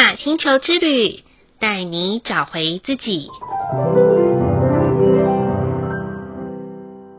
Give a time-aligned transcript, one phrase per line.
[0.00, 1.22] 雅星球之旅，
[1.60, 3.28] 带你找回自己。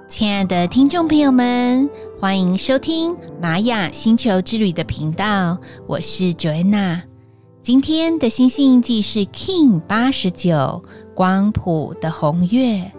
[0.09, 1.88] 亲爱的听众朋友们，
[2.20, 7.03] 欢迎收听玛雅星球之旅的频道，我是 Joanna。
[7.61, 12.91] 今天的星星印记是 King 八十九光谱的红月，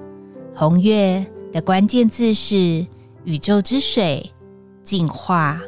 [0.54, 2.86] 红月的关键字是
[3.24, 4.30] 宇宙之水、
[4.84, 5.60] 净化、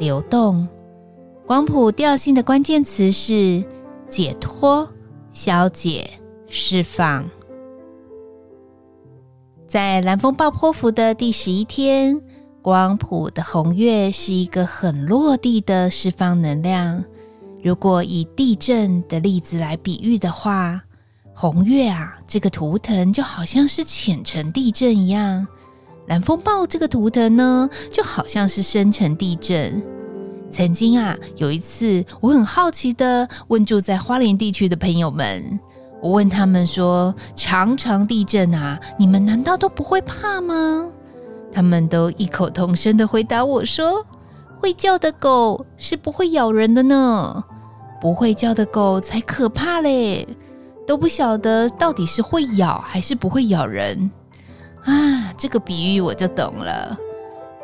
[0.00, 0.66] 流动。
[1.50, 3.64] 光谱调性的关键词是
[4.08, 4.88] 解脱、
[5.32, 6.08] 消解、
[6.46, 7.28] 释放。
[9.66, 12.22] 在蓝风暴波符的第十一天，
[12.62, 17.02] 光谱的红月是一个很落地的释放能量。
[17.60, 20.80] 如果以地震的例子来比喻的话，
[21.34, 25.44] 红月啊，这个图腾就好像是浅层地震一样；
[26.06, 29.82] 蓝风暴这个图腾呢，就好像是深层地震。
[30.50, 35.58] 曾经啊，有一次，我很好奇的问住在花莲地区的朋友们，
[36.02, 40.86] 我问他们说：“常常地震啊，你们难道都不会怕吗？”
[41.52, 44.04] 他们都异口同声的回答我说
[44.60, 47.44] ：“会叫的狗是不会咬人的呢，
[48.00, 50.26] 不会叫的狗才可怕嘞，
[50.86, 54.10] 都不晓得到底是会咬还是不会咬人。”
[54.84, 56.96] 啊，这个比喻我就懂了。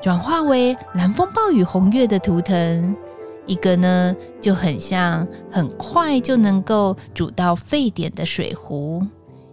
[0.07, 2.97] 转化为蓝风暴雨红月的图腾，
[3.45, 9.05] 一个呢就很像很快就能够煮到沸点的水壶，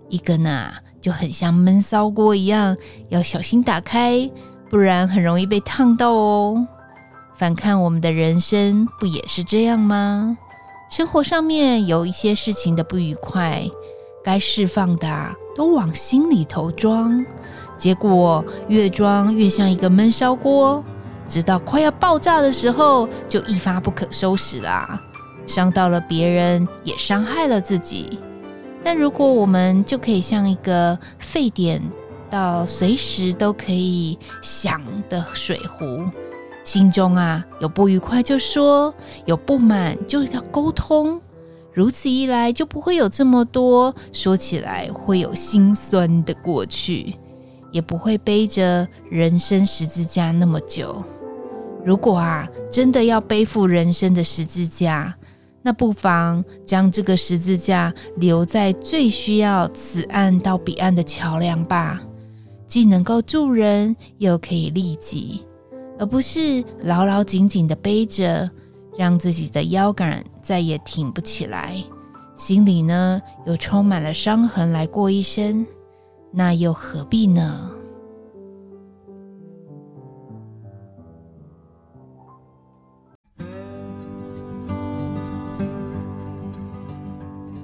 [0.10, 0.70] 一个呢
[1.02, 2.78] 就很像闷烧锅一样，
[3.10, 4.30] 要小心打开，
[4.70, 6.68] 不然很容易被烫到哦。
[7.36, 10.38] 反看我们的人生，不也是这样吗？
[10.88, 13.68] 生活上面有一些事情的不愉快，
[14.24, 17.26] 该释放的都往心里头装。
[17.84, 20.82] 结果越装越像一个闷烧锅，
[21.28, 25.02] 直到快要爆炸的时候，就一发不可收拾啦！
[25.46, 28.18] 伤到了别人，也伤害了自己。
[28.86, 31.82] 但如果我们就可以像一个沸点
[32.30, 36.06] 到随时都可以响的水壶，
[36.64, 38.96] 心中啊有不愉快就说，
[39.26, 41.20] 有不满就要沟通，
[41.74, 47.14] 如此一来就不会有这么多说起来会有心酸的过去。
[47.74, 51.04] 也不会背着人生十字架那么久。
[51.84, 55.14] 如果啊，真的要背负人生的十字架，
[55.62, 62.02] 那不妨将这个十字架留在最需要此岸到彼岸的桥梁吧，
[62.68, 65.44] 既能够助人，又可以利己，
[66.00, 68.50] 而不是牢牢紧紧的背着，
[68.98, 71.76] 让自己的腰杆再也挺不起来，
[72.36, 75.66] 心里呢又充满了伤痕来过一生。
[76.36, 77.70] 那又何必呢？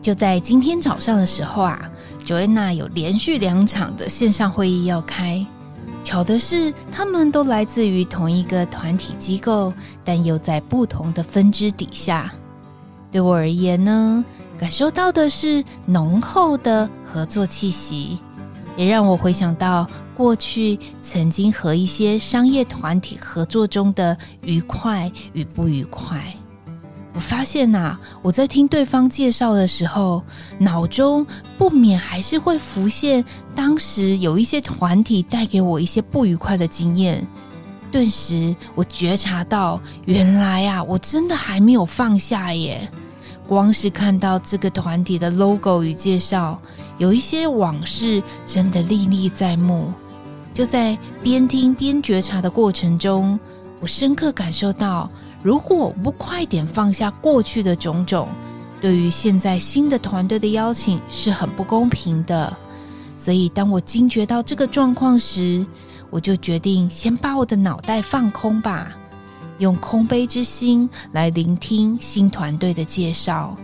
[0.02, 1.92] 就在今天早上的时候啊
[2.24, 5.46] ，Joanna 有连续两场的线上会议要开。
[6.02, 12.32] 巧的是，他们都来自于同一个团体机构，但又在不同的分支底下。
[13.12, 14.24] 对我而言呢，
[14.58, 18.20] 感受到的是浓厚的合作气息。
[18.80, 19.86] 也让我回想到
[20.16, 26.34] 过去曾经和一些商业团体合作中的愉快与不愉快。
[27.14, 30.24] 我发现呐，我在听对方介绍的时候，
[30.58, 37.28] 脑中不免还是会浮现当时有一些团体带给我一些不愉快的经验。
[37.92, 42.90] 顿时，我觉察到，原来啊，我真的还没有放下耶。
[43.50, 46.62] 光是看到这个团体的 logo 与介绍，
[47.00, 49.92] 有一些往事真的历历在目。
[50.54, 53.40] 就在边听边觉察的过程中，
[53.80, 55.10] 我深刻感受到，
[55.42, 58.28] 如果不快点放下过去的种种，
[58.80, 62.56] 对于现在新的团队的邀请是很不公平的。
[63.18, 65.66] 所以，当我惊觉到这个状况时，
[66.12, 68.96] 我就决定先把我的脑袋放空吧。
[69.60, 73.56] 用空杯之心来聆听新团队的介绍。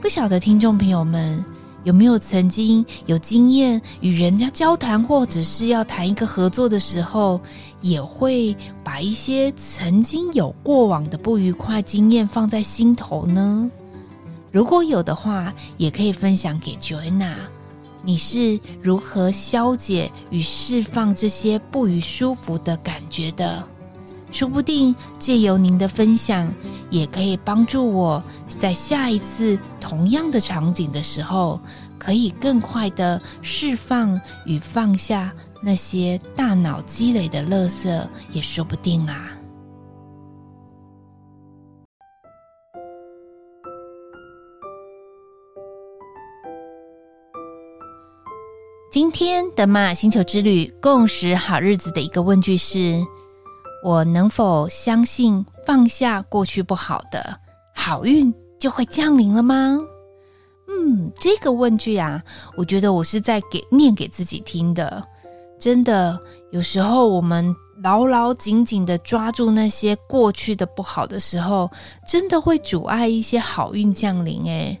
[0.00, 1.44] 不晓得听众朋友们
[1.84, 7.40] 有没有曾经有经验与人家交谈，或者是要谈一个合作的时候，
[7.80, 13.70] 也会把一些曾经有过往的不愉快经验放在心头呢？
[14.52, 17.34] 如果有的话，也可以分享给 Joanna。
[18.04, 23.64] 你是如何消解与释放这些不愉舒服的感觉的？
[24.32, 26.52] 说不定借由您的分享，
[26.90, 31.60] 也可以帮助我在下一次同样的场景的时候，
[31.98, 35.32] 可以更快的释放与放下
[35.62, 39.32] 那些大脑积累的垃圾，也说不定啊。
[48.90, 53.04] 今天的马星球之旅共识好日子的一个问句是。
[53.82, 57.36] 我能否相信放下过去不好的，
[57.74, 59.78] 好运就会降临了吗？
[60.68, 62.22] 嗯，这个问句啊，
[62.56, 65.02] 我觉得我是在给念给自己听的。
[65.58, 66.18] 真的，
[66.50, 71.68] 有时候我们牢牢紧紧的抓住那些过去的不好的时候，
[72.06, 74.44] 真的会阻碍一些好运降临。
[74.44, 74.80] 诶，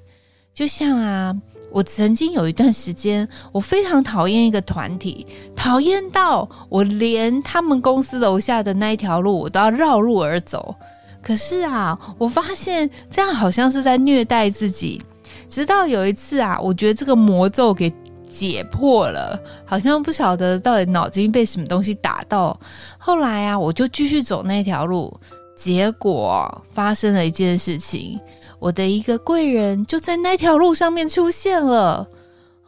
[0.54, 1.36] 就像啊。
[1.72, 5.26] 我曾经有一段时间，我非常讨厌一个团体，
[5.56, 10.74] 讨厌到我连他们公司楼下的那一条路，我都要绕路而走。
[11.22, 15.00] 可是啊，我发现这样好像是在虐待自己。
[15.48, 17.92] 直到有一次啊，我觉得这个魔咒给
[18.26, 22.58] 解破了，好像不晓得到底脑筋被什么东西打到。
[22.98, 25.14] 后来啊，我就继续走那条路，
[25.54, 28.18] 结果发生了一件事情。
[28.62, 32.06] 我的一个贵人就在那条路上面出现了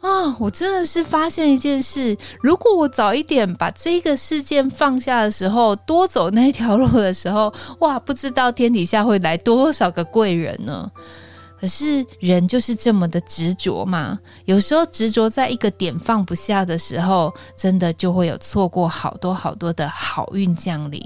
[0.01, 0.35] 啊！
[0.41, 10.91] 我真的是发现一件事：如果我早一点把这个事件放下的时候，多走那条路的时候，哇，不知道天底下会来多少个贵人呢？
[11.57, 21.01] 可是人就是这么的执着嘛，有时候执着在一个点放不下的时候，真的就会有错过好多好多的好运降临。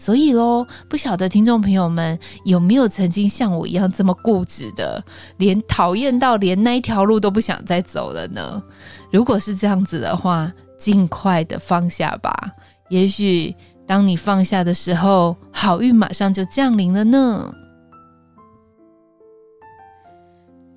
[0.00, 5.04] 所以喽，不晓得听众朋友们有没有曾经像我一样这么固执的，
[5.36, 8.62] 连讨厌到连那一条路都不想再走了呢？
[9.12, 12.32] 如果是这样子的话，尽快的放下吧。
[12.88, 13.54] 也许
[13.86, 17.54] 当你放下的时候，好运马上就降临了呢。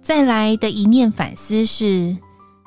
[0.01, 2.17] 再来的一念反思是，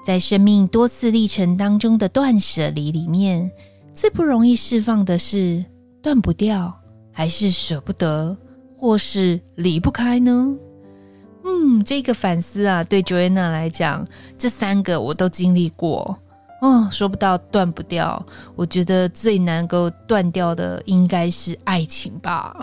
[0.03, 3.51] 在生命多次历程当中的断舍离里面，
[3.93, 5.63] 最不容易释放的是。
[6.07, 6.73] 断不掉，
[7.11, 8.37] 还是舍不得，
[8.77, 10.55] 或是离不开呢？
[11.45, 14.07] 嗯，这个反思啊，对 Joanna 来讲，
[14.39, 16.17] 这三个我都经历过。
[16.67, 18.21] 哦，说不到断不掉，
[18.57, 22.57] 我觉得最难够断掉的应该是爱情吧。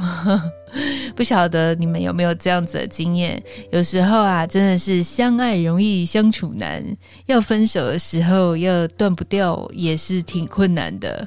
[1.16, 3.42] 不晓得你们有没有这样子的经验？
[3.72, 6.84] 有时候啊，真的是相爱容易相处难，
[7.28, 11.26] 要分手的时候要断不掉，也是挺困难的。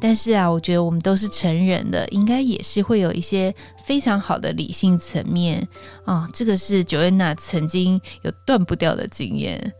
[0.00, 3.54] 但是啊，我觉得我们都是成人的，应该也是会有一些
[3.84, 5.60] 非常好的理性层面
[6.06, 6.28] 啊、哦。
[6.32, 9.74] 这个是 Joanna 曾经有断不掉的经验。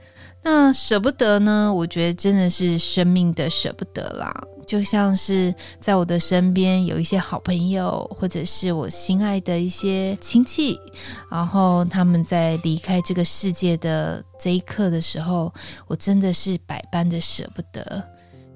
[0.44, 1.73] 那舍不得呢？
[1.73, 4.31] 我觉得真的是生命的舍不得啦。
[4.67, 10.79] 就像是在我的身边有一些好朋友，或者是我心爱的一些亲戚，
[11.31, 15.52] 然后他们在离开这个世界的这一刻的时候，
[15.87, 18.02] 我真的是百般的舍不得。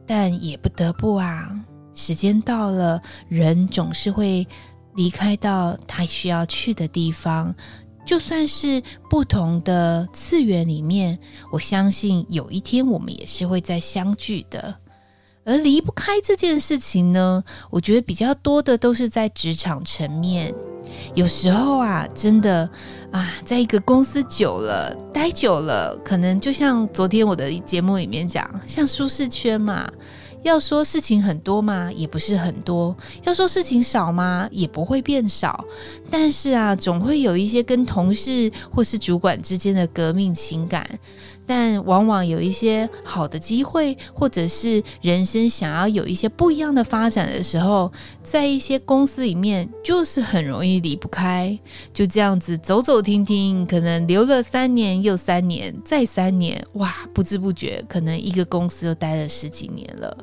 [0.06, 1.50] 但也不得不啊，
[1.94, 4.46] 时间到了，人总是会
[4.94, 7.54] 离开到他需要去的地方。
[8.08, 11.18] 就算是不同的次元里面，
[11.52, 14.74] 我相信有一天我们也是会再相聚的。
[15.44, 20.54] 而离不开这件事情呢，我觉得比较多的都是在职场层面。
[21.14, 22.68] 有时候啊，真的
[23.12, 29.86] 啊，在一个公司久了，待久了，可能就像昨天我的节目里面讲，像舒适圈嘛。
[30.42, 31.90] 要说事情很多吗？
[31.94, 32.96] 也不是很多。
[33.24, 34.48] 要说事情少吗？
[34.50, 35.64] 也不会变少。
[36.10, 40.88] 但是啊，总会有一些跟同事或是主管之间的革命情感。
[41.50, 47.90] 但往往有一些好的机会，或者是人生想要有一些不一样的发展的时候，
[48.22, 51.58] 在一些公司里面，就是很容易离不开。
[51.90, 60.14] 就这样子走走停停，可能留了三年又三年，再三年，哇，不知不觉，可能一个公司又待了十几年了。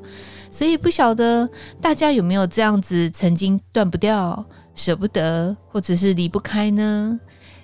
[0.50, 1.50] 所以不晓得
[1.82, 7.20] 大家有没有这样子曾经断不掉、舍不得，或者是离不开呢？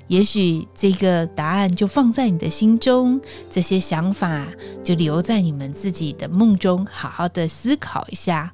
[0.08, 4.46] 也许这个答案就放在你的心中，这些想法
[4.84, 8.52] 就留在你们自己的梦中，好好的思考一下。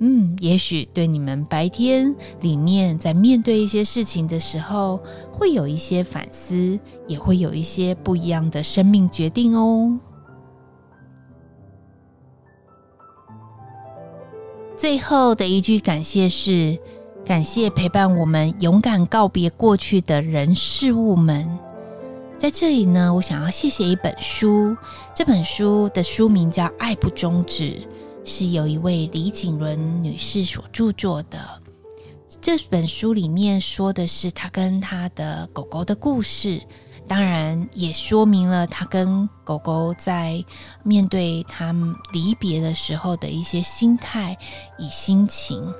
[0.00, 5.00] 嗯，也许对你们白天里面在面对一些事情的时候，
[5.32, 9.98] 会有一些反思，也会有一些不一样的生命决定哦。
[14.78, 16.78] 最后的一句感谢是。
[17.26, 21.46] 感谢陪伴我们勇敢告别过去的人事物们。
[22.38, 24.74] 在这里呢，我想要谢谢一本书，
[25.14, 27.64] 这本书的书名叫《爱不终止》，
[28.24, 31.38] 是由一位李景伦女士所著作的。
[32.40, 36.58] 这本书里面说的是她跟她的狗狗的故事，
[37.08, 40.44] 当然也说明了他跟狗狗在
[40.82, 44.36] 面对他们离别的时候的一些心态
[44.78, 45.72] 与心情。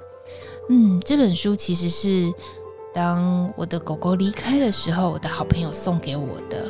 [0.70, 2.32] 嗯，这本书其实是
[2.94, 6.66] 当我的狗狗离开的时候，我的好朋友送给我的，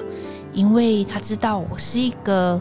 [0.53, 2.61] 因为他知道我是一个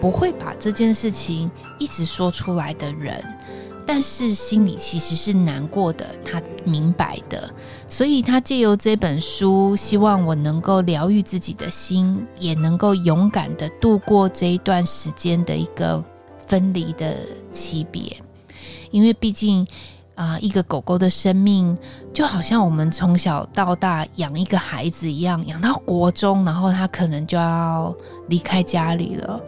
[0.00, 3.22] 不会把这件事情一直说出来的人，
[3.86, 7.50] 但是心里其实是难过的，他明白的，
[7.88, 16.02] 所以他借由这本书，希望我能够疗愈自己的心，也能够勇敢的度过这一段时间的一个
[16.46, 17.16] 分离的
[17.50, 18.16] 期别，
[18.90, 19.66] 因为毕竟。
[20.14, 21.76] 啊，一个狗狗的生命
[22.12, 27.92] 就好像我们从小到大养一个孩子一样，养到国中，然后他可能就要
[28.28, 29.40] 离开家里了。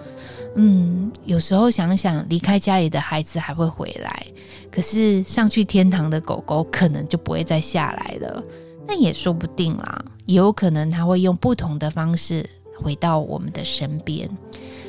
[0.57, 4.27] 嗯，有时候想想，离开家里的孩子还会回来，
[4.71, 8.43] 可是上去天堂的狗狗可能就不会再下来了。
[8.87, 12.49] 那也说不定啦，也有可能他会用不同的方式
[12.83, 14.29] 回到我们的身边。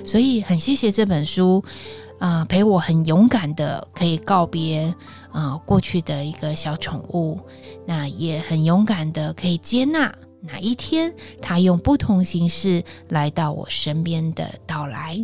[0.04, 1.64] 所以很谢谢这本书。
[2.18, 4.92] 啊、陪我很勇敢的可以告别
[5.32, 7.38] 啊、过去的一个小宠物，
[7.86, 15.24] 那也很勇敢的可以接纳哪一天它用不同形式来到我身边的到来，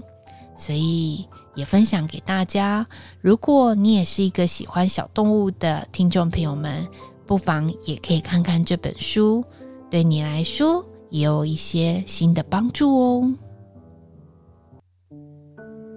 [0.61, 2.85] 所以也分享给大家。
[3.19, 6.87] 如果你也是一个喜欢小动物的听众朋友们，
[7.25, 9.43] 不妨也可以看看这本书，
[9.89, 13.33] 对你来说也有一些新的帮助哦。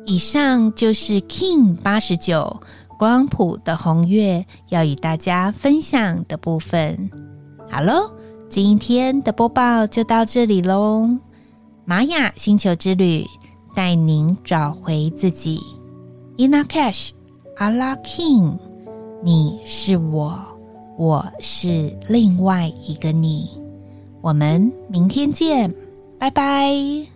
[0.06, 2.60] 以上就是 King 八十九
[2.98, 7.10] 光谱的红月要与大家分享的部分。
[7.70, 8.10] 好喽，
[8.48, 11.08] 今天的播报就到这里喽。
[11.84, 13.26] 玛雅星球之旅
[13.74, 15.58] 带您找回自己。
[16.36, 17.10] Ina Cash
[17.58, 18.56] Ala Kin，
[19.22, 20.38] 你是我，
[20.96, 23.48] 我是另外一个你。
[24.20, 25.74] 我们明天见，
[26.18, 27.13] 拜拜。